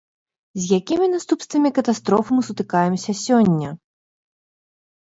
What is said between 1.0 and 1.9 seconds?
наступствамі